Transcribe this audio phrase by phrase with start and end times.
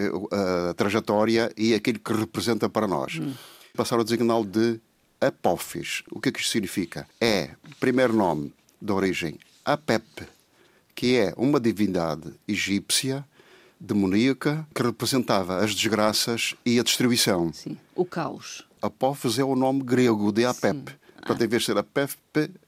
[0.70, 3.18] a trajetória e aquilo que representa para nós.
[3.18, 3.34] Hum.
[3.74, 4.80] Passaram a designá-lo de
[5.20, 6.04] Apophis.
[6.12, 7.08] O que é que isto significa?
[7.20, 10.04] É, primeiro nome de origem Apep,
[10.94, 13.24] que é uma divindade egípcia
[13.82, 17.52] demoníaca que representava as desgraças e a destruição.
[17.52, 18.64] Sim, o caos.
[18.80, 20.78] Apophis é o nome grego de Apep.
[20.78, 20.96] Sim.
[21.16, 22.14] Portanto, em vez de ser Apep,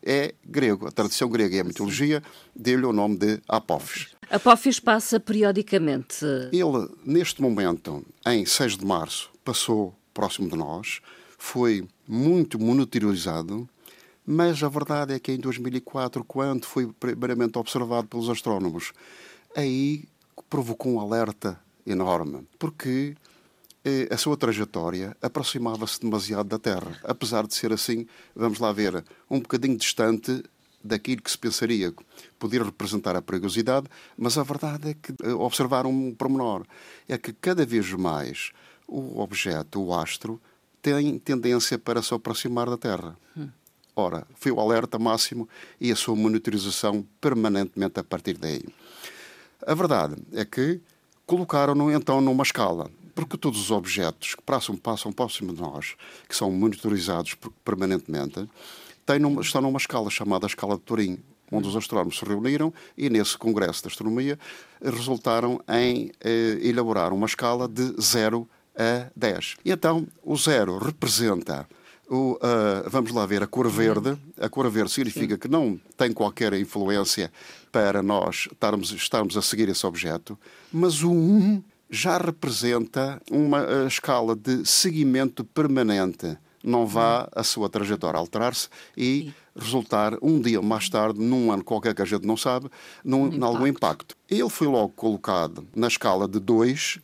[0.03, 0.87] é grego.
[0.87, 2.23] A tradição grega e a mitologia
[2.55, 4.09] deu-lhe o nome de Apophis.
[4.31, 6.25] Apophis passa periodicamente.
[6.53, 11.01] Ele, neste momento, em 6 de março, passou próximo de nós,
[11.37, 13.69] foi muito monitorizado,
[14.25, 18.93] mas a verdade é que em 2004, quando foi primeiramente observado pelos astrónomos,
[19.57, 20.05] aí
[20.49, 23.17] provocou um alerta enorme, porque
[23.85, 26.99] eh, a sua trajetória aproximava-se demasiado da Terra.
[27.05, 30.43] Apesar de ser assim, vamos lá ver, um bocadinho distante
[30.83, 31.93] daquilo que se pensaria
[32.39, 33.87] poder representar a perigosidade,
[34.17, 36.67] mas a verdade é que eh, observar um pormenor
[37.09, 38.53] é que cada vez mais
[38.87, 40.41] o objeto, o astro,
[40.83, 43.17] tem tendência para se aproximar da Terra.
[43.37, 43.49] Hum.
[43.97, 45.49] Ora, foi o alerta máximo
[45.81, 48.63] e a sua monitorização permanentemente a partir daí.
[49.67, 50.81] A verdade é que
[51.27, 55.95] colocaram-no então numa escala, porque todos os objetos que passam, passam próximo de nós,
[56.29, 58.47] que são monitorizados permanentemente,
[59.07, 61.19] têm numa, estão numa escala chamada escala de Turim,
[61.51, 64.39] onde os astrónomos se reuniram e nesse congresso de astronomia
[64.83, 68.47] resultaram em eh, elaborar uma escala de 0
[68.77, 69.57] a 10.
[69.65, 71.67] E então o 0 representa
[72.15, 74.17] o, uh, vamos lá ver, a cor verde.
[74.41, 75.41] A cor verde significa Sim.
[75.41, 77.31] que não tem qualquer influência
[77.73, 80.39] para nós estarmos, estarmos a seguir esse objeto,
[80.73, 86.37] mas o 1 já representa uma escala de seguimento permanente.
[86.63, 89.35] Não vá a sua trajetória alterar-se e Sim.
[89.55, 92.71] resultar um dia mais tarde, num ano qualquer que a gente não sabe,
[93.05, 93.45] num, um impacto.
[93.45, 94.17] algum impacto.
[94.31, 97.01] Ele foi logo colocado na escala de 2,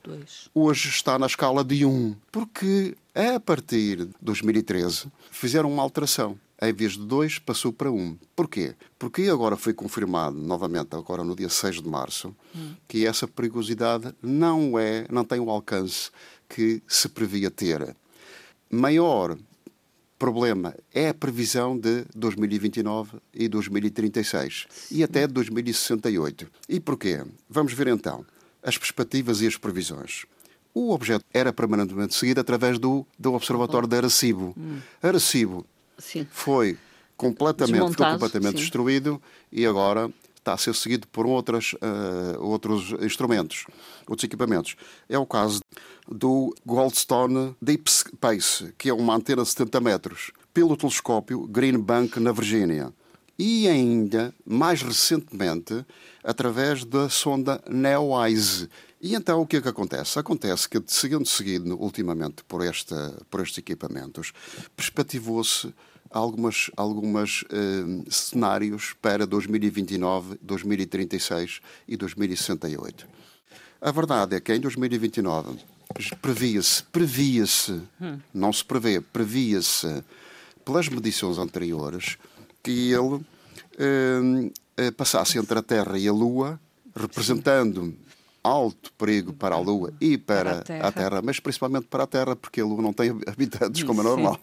[0.54, 2.96] hoje está na escala de 1, um, porque
[3.28, 7.98] a partir de 2013 fizeram uma alteração em vez de 2, passou para 1.
[7.98, 8.18] Um.
[8.36, 8.74] Porquê?
[8.98, 12.74] Porque agora foi confirmado novamente, agora no dia 6 de março, hum.
[12.86, 16.10] que essa perigosidade não é, não tem o alcance
[16.48, 17.96] que se previa ter.
[18.70, 19.38] Maior
[20.18, 24.96] problema é a previsão de 2029 e 2036 Sim.
[24.96, 26.46] e até 2068.
[26.68, 27.24] E porquê?
[27.48, 28.24] Vamos ver então
[28.62, 30.26] as perspectivas e as previsões.
[30.72, 34.54] O objeto era permanentemente seguido através do, do Observatório de Arecibo.
[34.56, 34.78] Hum.
[35.02, 35.66] Arecibo
[35.98, 36.26] sim.
[36.30, 36.78] foi
[37.16, 38.62] completamente, ficou completamente sim.
[38.62, 39.20] destruído
[39.52, 40.10] e agora
[40.40, 43.66] está a ser seguido por outras, uh, outros instrumentos,
[44.06, 44.74] outros equipamentos.
[45.08, 45.60] É o caso
[46.08, 52.18] do Goldstone Deep Space, que é uma antena de 70 metros, pelo telescópio Green Bank,
[52.18, 52.92] na Virgínia.
[53.42, 55.86] E ainda, mais recentemente,
[56.22, 58.68] através da sonda NEOWISE.
[59.00, 60.18] E então o que é que acontece?
[60.18, 64.34] Acontece que, seguindo seguido ultimamente por, esta, por estes equipamentos,
[64.76, 65.72] perspectivou-se
[66.10, 73.08] algumas, algumas uh, cenários para 2029, 2036 e 2068.
[73.80, 75.58] A verdade é que em 2029
[76.20, 78.18] previa-se, previa-se, hum.
[78.34, 80.04] não se prevê, previa-se
[80.62, 82.18] pelas medições anteriores
[82.62, 83.24] que ele
[84.96, 86.58] passasse entre a Terra e a Lua,
[86.94, 87.94] representando
[88.42, 90.88] alto perigo para a Lua e para, Para a Terra.
[90.88, 94.04] a Terra, mas principalmente para a Terra, porque a Lua não tem habitantes como é
[94.04, 94.38] normal.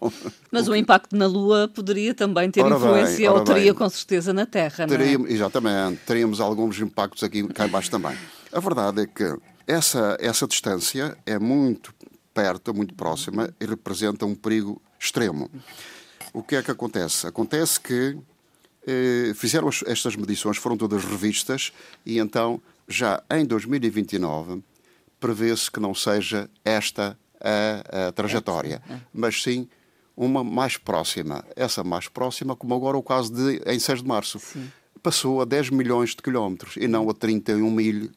[0.51, 3.73] Mas o impacto na Lua poderia também ter Ora bem, influência, ora ou teria bem.
[3.73, 4.97] com certeza na Terra, não é?
[4.97, 8.15] Teríamos, exatamente, teríamos alguns impactos aqui cá embaixo também.
[8.51, 9.35] A verdade é que
[9.65, 11.91] essa, essa distância é muito
[12.33, 15.49] perto, muito próxima e representa um perigo extremo.
[16.31, 17.25] O que é que acontece?
[17.25, 18.17] Acontece que eh,
[19.35, 21.71] fizeram as- estas medições, foram todas revistas
[22.05, 24.61] e então já em 2029
[25.19, 28.81] prevê-se que não seja esta a, a trajetória,
[29.13, 29.67] mas sim
[30.15, 31.43] uma mais próxima.
[31.55, 34.39] Essa mais próxima, como agora o caso de em 6 de março,
[35.03, 38.09] passou a 10 milhões de quilómetros e não a 31 mil,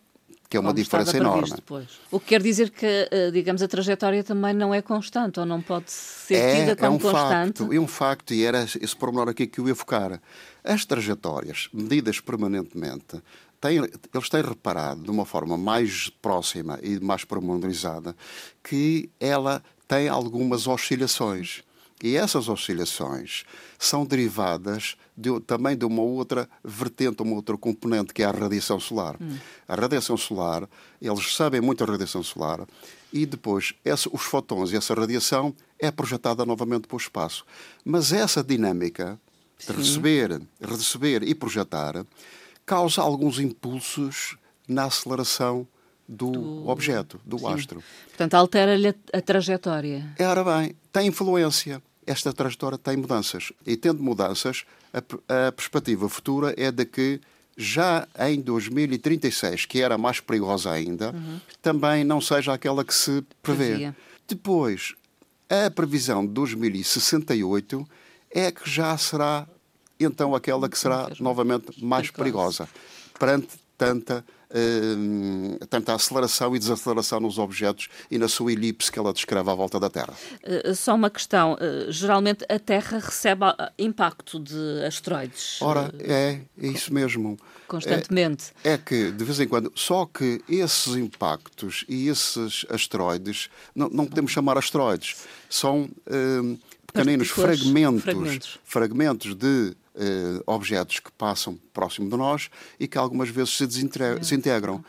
[0.51, 1.49] que é uma diferença enorme.
[1.63, 2.01] previsto.
[2.11, 5.63] O que quer dizer que, eh, digamos, a trajetória também não é constante, ou não
[5.63, 7.59] pode ser tida É, como é um constante.
[7.61, 10.21] facto, é um facto, e era esse pormenor aqui que eu ia focar.
[10.65, 13.23] As trajetórias, medidas permanentemente,
[13.61, 18.17] têm, eles têm reparado de uma forma mais próxima e mais pormenorizada
[18.63, 21.63] que ela tem algumas oscilações.
[22.03, 23.45] E essas oscilações
[23.79, 28.81] são derivadas de- também de uma outra vertente, uma outra componente, que é a radiação
[28.81, 29.17] solar.
[29.69, 30.69] A radiação solar,
[31.01, 32.67] eles sabem muito a radiação solar,
[33.13, 37.45] e depois esse- os fotões e essa radiação é projetada novamente para o espaço.
[37.85, 39.21] Mas essa dinâmica
[39.59, 42.07] de receber, receber e projetar
[42.65, 44.37] causa alguns impulsos
[44.67, 45.67] na aceleração
[46.09, 47.83] do, objeto, do astro.
[48.09, 50.11] Portanto, altera-lhe a, a trajetória.
[50.19, 51.83] Ora bem, tem influência.
[52.11, 53.53] Esta trajetória tem mudanças.
[53.65, 57.21] E tendo mudanças, a, a perspectiva futura é de que
[57.57, 61.15] já em 2036, que era mais perigosa ainda,
[61.63, 63.69] também não seja aquela que se prevê.
[63.69, 63.97] Previa.
[64.27, 64.95] Depois,
[65.49, 67.87] a previsão de 2068
[68.33, 69.47] é que já será
[70.01, 72.67] então aquela que será novamente mais Perigosa.
[72.67, 72.69] perigosa
[73.21, 73.49] perante
[73.81, 74.25] tanta,
[74.55, 79.55] hum, tanta aceleração e desaceleração nos objetos e na sua elipse que ela descreve à
[79.55, 80.13] volta da Terra.
[80.43, 81.57] Eh, só uma questão.
[81.61, 87.39] eh, geralmente a Terra recebe ah, impacto de asteroides Ora, eh, é, é isso mesmo.
[87.67, 88.53] constantemente.
[88.65, 94.07] É que, de vez em quando, só que esses impactos e esses asteroides, não, não
[94.07, 95.17] podemos chamar asteroides,
[95.49, 96.59] são hum,
[96.93, 98.59] pequeninos fragmentos, fragmentos.
[98.65, 102.49] fragmentos de eh, objetos que passam próximo de nós
[102.79, 104.83] e que algumas vezes se desintre- desintegram.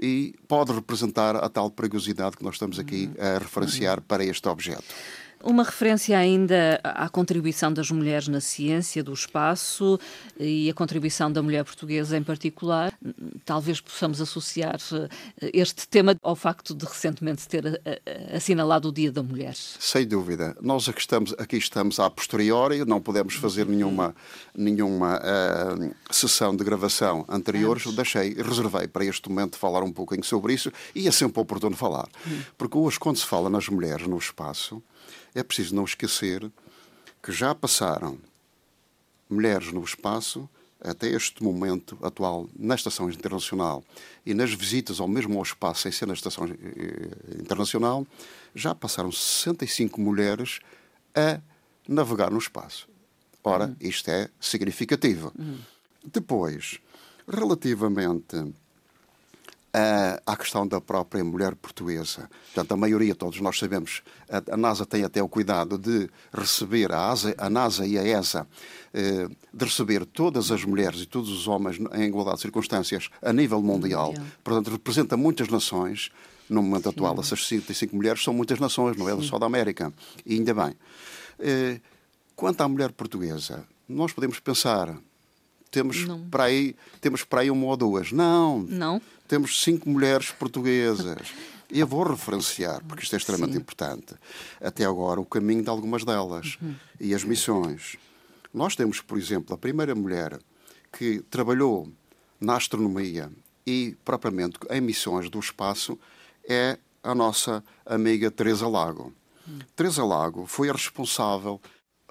[0.00, 4.84] E pode representar a tal perigosidade que nós estamos aqui a referenciar para este objeto.
[5.42, 9.98] Uma referência ainda à contribuição das mulheres na ciência do espaço
[10.38, 12.92] e a contribuição da mulher portuguesa em particular.
[13.44, 18.92] Talvez possamos associar eh, este tema ao facto de recentemente ter eh, eh, assinalado o
[18.92, 19.54] Dia da Mulher.
[19.54, 20.56] Sem dúvida.
[20.60, 24.16] Nós aqui estamos, aqui estamos a posteriori, não podemos fazer nenhuma,
[24.56, 25.76] nenhuma ah,
[26.10, 27.78] sessão de gravação anterior.
[27.94, 32.08] Deixei, reservei para este momento falar um pouquinho sobre isso e é sempre oportuno falar.
[32.58, 34.82] Porque hoje, quando se fala nas mulheres no espaço,
[35.36, 36.50] é preciso não esquecer
[37.22, 38.18] que já passaram
[39.28, 40.48] mulheres no espaço
[40.80, 43.84] até este momento atual na Estação Internacional
[44.24, 48.06] e nas visitas ao mesmo ao espaço sem ser na Estação eh, Internacional,
[48.54, 50.60] já passaram 65 mulheres
[51.14, 51.40] a
[51.88, 52.88] navegar no espaço.
[53.42, 55.32] Ora, isto é significativo.
[56.04, 56.80] Depois,
[57.28, 58.36] relativamente
[59.78, 62.30] a- à questão da própria mulher portuguesa.
[62.54, 66.90] Portanto, a maioria, todos nós sabemos, a, a NASA tem até o cuidado de receber,
[66.92, 68.46] a, ASA, a NASA e a ESA,
[68.94, 73.32] eh, de receber todas as mulheres e todos os homens em igualdade de circunstâncias a
[73.32, 74.08] nível mundial.
[74.12, 74.26] Mundial.
[74.42, 76.10] Portanto, representa muitas nações.
[76.48, 79.92] No momento atual, essas 65 mulheres são muitas nações, não é só da América.
[80.24, 80.74] E ainda bem.
[81.40, 81.80] Eh,
[82.34, 84.96] quanto à mulher portuguesa, nós podemos pensar,
[85.76, 86.26] temos Não.
[86.30, 88.10] para, aí, temos para aí uma ou duas.
[88.10, 89.00] Não, Não?
[89.28, 91.32] temos cinco mulheres portuguesas.
[91.68, 93.58] E eu vou referenciar, porque isto é extremamente Sim.
[93.58, 94.14] importante,
[94.60, 96.58] até agora o caminho de algumas delas
[97.00, 97.96] e as missões.
[98.54, 100.38] Nós temos, por exemplo, a primeira mulher
[100.96, 101.90] que trabalhou
[102.40, 103.32] na astronomia
[103.66, 105.98] e propriamente em missões do espaço
[106.48, 109.12] é a nossa amiga Teresa Lago.
[109.74, 111.60] Teresa Lago foi a responsável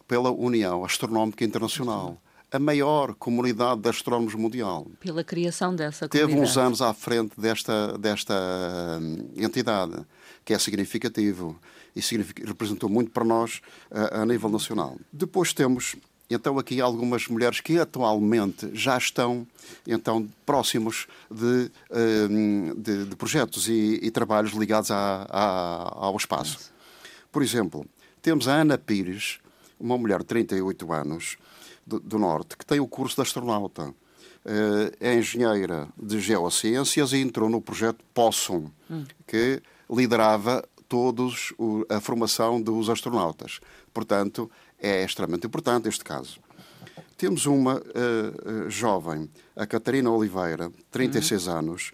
[0.06, 2.22] pela União Astronómica Internacional,
[2.56, 6.52] a maior comunidade de astrónomos mundial Pela criação dessa teve comunidade.
[6.52, 8.34] uns anos à frente desta, desta
[9.02, 9.94] hum, entidade,
[10.44, 11.60] que é significativo
[11.96, 14.98] e significa- representou muito para nós a, a nível nacional.
[15.12, 15.96] Depois temos,
[16.30, 19.46] então, aqui algumas mulheres que atualmente já estão,
[19.88, 21.72] então, próximos de,
[22.30, 26.72] hum, de, de projetos e, e trabalhos ligados à- à- ao espaço.
[27.32, 27.86] Por exemplo,
[28.22, 29.40] temos a Ana Pires,
[29.80, 31.38] uma mulher de 38 anos,
[31.86, 33.94] do, do Norte, que tem o curso de astronauta.
[35.00, 38.70] é engenheira de geociências e entrou no projeto POSSUM,
[39.26, 41.54] que liderava todos
[41.90, 43.60] a formação dos astronautas.
[43.94, 44.50] Portanto,
[44.80, 46.40] é extremamente importante este caso.
[47.18, 51.54] Temos uma uh, jovem, a Catarina Oliveira, 36 uhum.
[51.54, 51.92] anos,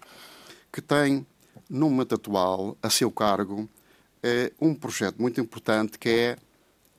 [0.72, 1.24] que tem,
[1.70, 3.68] no momento atual, a seu cargo, uh,
[4.60, 6.36] um projeto muito importante que é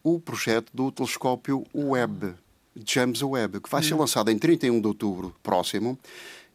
[0.02, 2.34] o projeto do telescópio Webb,
[2.76, 5.98] James Webb, que vai ser lançado em 31 de outubro próximo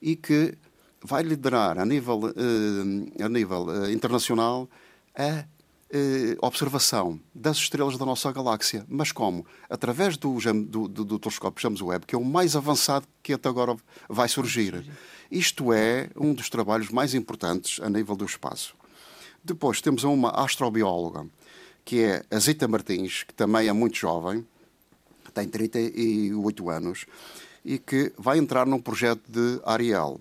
[0.00, 0.54] e que
[1.02, 4.68] vai liderar a nível, uh, a nível internacional
[5.16, 5.44] a
[5.90, 8.84] eh, observação das estrelas da nossa galáxia.
[8.88, 9.46] Mas como?
[9.70, 13.48] Através do, do, do, do telescópio James Webb, que é o mais avançado que até
[13.48, 13.74] agora
[14.06, 14.84] vai surgir.
[15.30, 18.74] Isto é um dos trabalhos mais importantes a nível do espaço.
[19.42, 21.26] Depois temos uma astrobióloga,
[21.86, 24.46] que é a Zita Martins, que também é muito jovem,
[25.32, 27.06] tem 38 anos,
[27.64, 30.20] e que vai entrar num projeto de Ariel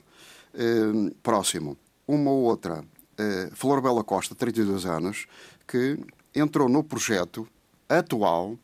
[0.53, 1.77] eh, próximo.
[2.07, 2.83] Uma outra,
[3.17, 5.27] eh, Flor Bela Costa, 32 anos,
[5.67, 5.99] que
[6.35, 7.47] entrou no projeto
[7.87, 8.57] atual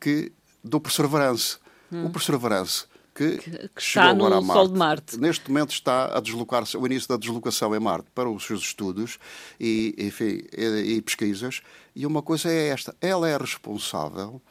[0.00, 0.32] que,
[0.62, 1.58] do Perseverance.
[1.92, 2.06] Hum.
[2.06, 4.58] O Perseverance que, que, que está no agora a Marte.
[4.58, 5.18] Sol de Marte.
[5.18, 9.18] Neste momento está a deslocar-se, o início da deslocação em Marte para os seus estudos
[9.58, 11.62] e, enfim, e, e pesquisas.
[11.94, 14.42] E uma coisa é esta: ela é responsável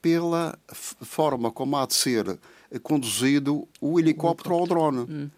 [0.00, 2.38] pela forma como há de ser
[2.82, 4.98] conduzido o helicóptero ou o drone.
[5.00, 5.30] Hum.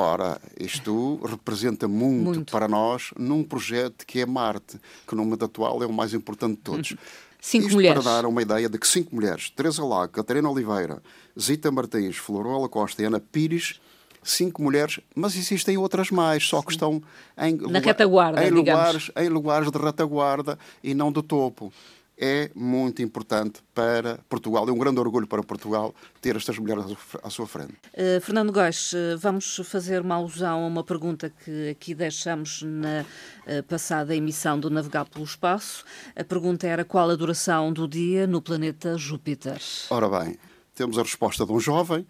[0.00, 5.44] Ora, isto representa muito, muito, para nós num projeto que é Marte, que no momento
[5.44, 6.94] atual é o mais importante de todos.
[7.40, 8.02] Cinco isto mulheres.
[8.02, 11.02] para dar uma ideia de que cinco mulheres, Teresa Lago, Catarina Oliveira,
[11.38, 13.80] Zita Martins, Florola Costa e Ana Pires,
[14.22, 17.02] cinco mulheres, mas existem outras mais, só que estão
[17.36, 21.72] em, Na retaguarda, em, lugares, em lugares de retaguarda e não do topo
[22.18, 24.68] é muito importante para Portugal.
[24.68, 26.84] É um grande orgulho para Portugal ter estas mulheres
[27.22, 27.74] à sua frente.
[27.94, 33.02] Uh, Fernando Góes, uh, vamos fazer uma alusão a uma pergunta que aqui deixamos na
[33.02, 35.84] uh, passada emissão do Navegar pelo Espaço.
[36.16, 39.60] A pergunta era qual a duração do dia no planeta Júpiter?
[39.88, 40.36] Ora bem,
[40.74, 42.06] temos a resposta de um jovem,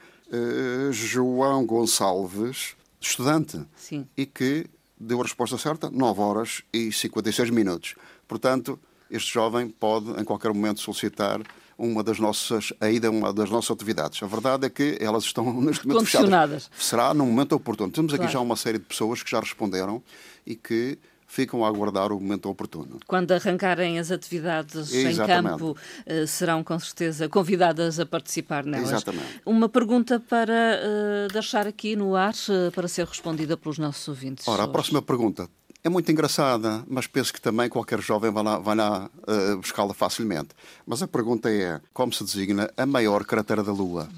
[0.91, 4.07] João Gonçalves, estudante, Sim.
[4.17, 4.67] e que
[4.99, 7.95] deu a resposta certa, 9 horas e 56 minutos.
[8.27, 8.79] Portanto,
[9.11, 11.41] este jovem pode, em qualquer momento, solicitar
[11.79, 14.21] uma das nossas, a ida a uma das nossas atividades.
[14.23, 16.71] A verdade é que elas estão neste momento fechadas.
[16.77, 17.91] Será no momento oportuno.
[17.91, 18.33] Temos aqui claro.
[18.33, 20.03] já uma série de pessoas que já responderam
[20.45, 20.99] e que
[21.29, 22.99] ficam a aguardar o momento oportuno.
[23.07, 25.21] Quando arrancarem as atividades Exatamente.
[25.21, 28.88] em campo, eh, serão com certeza convidadas a participar nelas.
[28.88, 29.43] Exatamente.
[29.45, 34.49] Uma pergunta para uh, deixar aqui no ar, uh, para ser respondida pelos nossos ouvintes.
[34.49, 35.50] Ora, a próxima pergunta
[35.83, 39.95] é muito engraçada, mas penso que também qualquer jovem vai lá, vai lá uh, buscá-la
[39.95, 40.51] facilmente.
[40.87, 44.09] Mas a pergunta é: como se designa a maior cratera da Lua?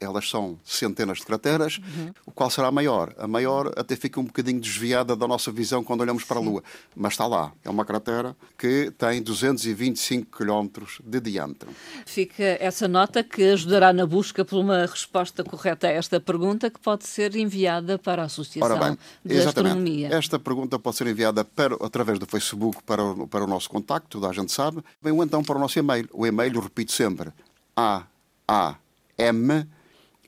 [0.00, 1.78] Elas são centenas de crateras.
[1.78, 2.12] Uhum.
[2.26, 3.14] O qual será a maior?
[3.18, 6.62] A maior até fica um bocadinho desviada da nossa visão quando olhamos para a Lua,
[6.96, 7.52] mas está lá.
[7.62, 11.68] É uma cratera que tem 225 km de diâmetro.
[12.06, 16.80] Fica essa nota que ajudará na busca por uma resposta correta a esta pergunta, que
[16.80, 19.48] pode ser enviada para a Associação bem, de exatamente.
[19.48, 20.08] Astronomia.
[20.14, 24.18] Esta pergunta pode ser enviada para, através do Facebook para o, para o nosso contacto,
[24.18, 26.08] toda a gente sabe, ou então para o nosso e-mail.
[26.12, 27.30] O e-mail, repito sempre,
[27.76, 28.04] a
[28.50, 28.74] a
[29.16, 29.66] m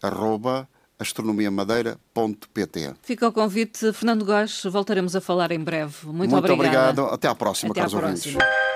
[0.02, 0.68] arroba
[0.98, 2.94] astronomiamadeira.pt.
[3.02, 6.06] Fica o convite, Fernando Góes, voltaremos a falar em breve.
[6.06, 7.02] Muito, Muito obrigado.
[7.06, 8.38] Até à próxima, Até caros à próxima.
[8.42, 8.71] ouvintes.